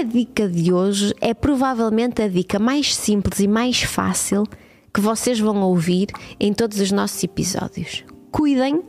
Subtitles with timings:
[0.00, 4.44] minha dica de hoje é provavelmente a dica mais simples e mais fácil
[4.92, 8.04] que vocês vão ouvir em todos os nossos episódios.
[8.30, 8.82] Cuidem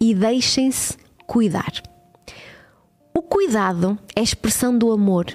[0.00, 1.72] e deixem-se cuidar.
[3.14, 5.26] O cuidado é a expressão do amor.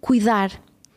[0.00, 0.50] Cuidar.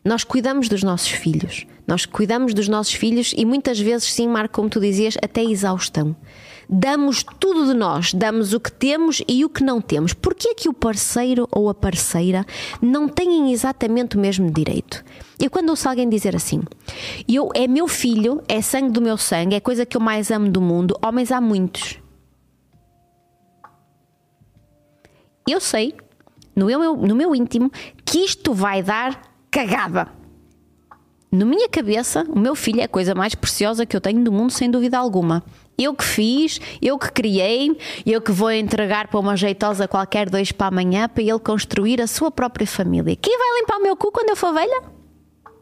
[0.03, 1.67] Nós cuidamos dos nossos filhos.
[1.87, 6.15] Nós cuidamos dos nossos filhos e muitas vezes, sim, Marco, como tu dizias, até exaustão.
[6.67, 10.13] Damos tudo de nós, damos o que temos e o que não temos.
[10.13, 12.43] Porquê é que o parceiro ou a parceira
[12.81, 15.03] não têm exatamente o mesmo direito?
[15.39, 16.63] Eu quando ouço alguém dizer assim,
[17.27, 20.49] eu é meu filho, é sangue do meu sangue, é coisa que eu mais amo
[20.49, 21.99] do mundo, homens há muitos.
[25.47, 25.93] Eu sei,
[26.55, 27.71] no meu, no meu íntimo,
[28.03, 29.21] que isto vai dar
[29.51, 30.24] cagada.
[31.35, 34.31] Na minha cabeça, o meu filho é a coisa mais preciosa que eu tenho do
[34.31, 35.43] mundo, sem dúvida alguma.
[35.77, 40.53] Eu que fiz, eu que criei, eu que vou entregar para uma jeitosa qualquer dois
[40.53, 43.17] para amanhã para ele construir a sua própria família.
[43.17, 44.81] Quem vai limpar o meu cu quando eu for velha?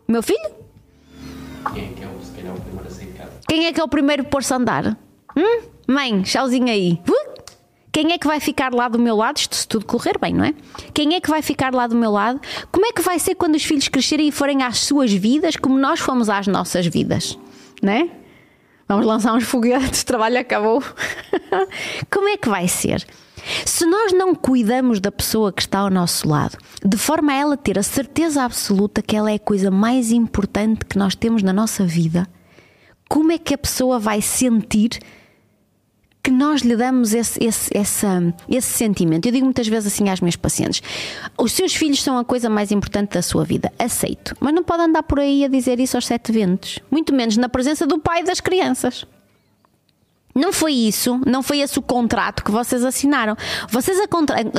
[0.07, 0.47] Meu filho?
[1.73, 3.31] Quem é que é o, se calhar, o primeiro a sair de casa?
[3.47, 4.95] Quem é que é o primeiro a pôr-se a andar?
[5.35, 5.61] Hum?
[5.87, 7.01] Mãe, tchauzinho aí.
[7.09, 7.22] Uh!
[7.93, 9.37] Quem é que vai ficar lá do meu lado?
[9.37, 10.55] Isto se tudo correr bem, não é?
[10.95, 12.41] Quem é que vai ficar lá do meu lado?
[12.71, 15.77] Como é que vai ser quando os filhos crescerem e forem às suas vidas como
[15.77, 17.37] nós fomos às nossas vidas?
[17.83, 18.09] Não é?
[18.87, 20.83] Vamos lançar uns foguetes, o trabalho acabou.
[22.11, 23.05] como é que vai ser?
[23.63, 27.55] Se nós não cuidamos da pessoa que está ao nosso lado, de forma a ela
[27.55, 31.53] ter a certeza absoluta que ela é a coisa mais importante que nós temos na
[31.53, 32.27] nossa vida,
[33.07, 34.97] como é que a pessoa vai sentir
[36.23, 39.25] que nós lhe damos esse, esse, essa, esse sentimento?
[39.25, 40.81] Eu digo muitas vezes assim às minhas pacientes:
[41.37, 44.83] os seus filhos são a coisa mais importante da sua vida, aceito, mas não pode
[44.83, 48.23] andar por aí a dizer isso aos sete ventos, muito menos na presença do pai
[48.23, 49.05] das crianças.
[50.35, 53.35] Não foi isso, não foi esse o contrato que vocês assinaram.
[53.69, 53.99] Vocês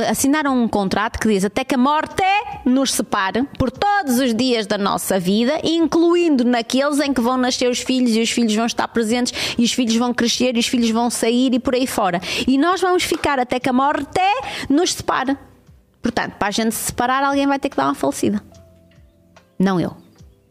[0.09, 2.23] assinaram um contrato que diz até que a morte
[2.63, 7.69] nos separe por todos os dias da nossa vida, incluindo naqueles em que vão nascer
[7.69, 10.67] os filhos e os filhos vão estar presentes e os filhos vão crescer e os
[10.67, 12.21] filhos vão sair e por aí fora.
[12.47, 14.21] E nós vamos ficar até que a morte
[14.69, 15.37] nos separe.
[16.01, 18.41] Portanto, para a gente se separar, alguém vai ter que dar uma falecida.
[19.59, 19.95] Não eu,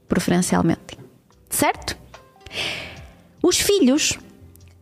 [0.06, 0.98] preferencialmente.
[1.48, 1.96] Certo?
[3.42, 4.18] Os filhos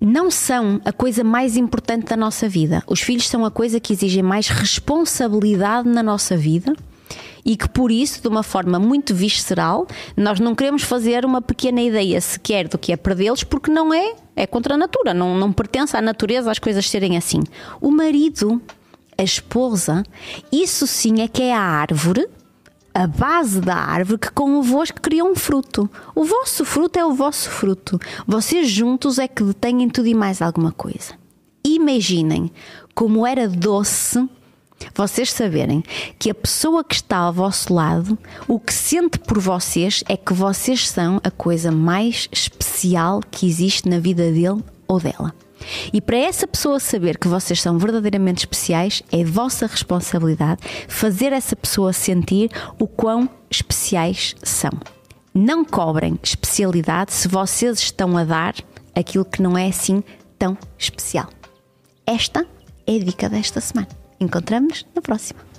[0.05, 2.83] não são a coisa mais importante da nossa vida.
[2.89, 6.75] Os filhos são a coisa que exige mais responsabilidade na nossa vida
[7.45, 9.87] e que por isso, de uma forma muito visceral,
[10.17, 14.15] nós não queremos fazer uma pequena ideia sequer do que é perdê-los, porque não é,
[14.35, 17.41] é contra a natura, não, não pertence à natureza as coisas serem assim.
[17.81, 18.61] O marido,
[19.17, 20.03] a esposa,
[20.51, 22.27] isso sim é que é a árvore
[22.95, 25.89] a base da árvore que convosco criou um fruto.
[26.15, 27.99] O vosso fruto é o vosso fruto.
[28.27, 31.15] Vocês juntos é que detêm tudo e mais alguma coisa.
[31.65, 32.51] Imaginem
[32.95, 34.29] como era doce
[34.95, 35.83] vocês saberem
[36.19, 40.33] que a pessoa que está ao vosso lado, o que sente por vocês é que
[40.33, 45.35] vocês são a coisa mais especial que existe na vida dele ou dela.
[45.93, 51.57] E para essa pessoa saber que vocês são verdadeiramente especiais, é vossa responsabilidade fazer essa
[51.57, 54.73] pessoa sentir o quão especiais são.
[55.35, 58.55] Não cobrem especialidade se vocês estão a dar
[58.95, 60.03] aquilo que não é assim
[60.39, 61.29] tão especial.
[62.07, 62.47] Esta
[62.87, 63.89] é a dica desta semana.
[64.21, 65.52] Encontramos-nos na próxima.